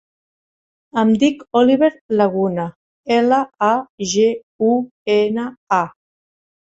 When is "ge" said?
4.15-4.25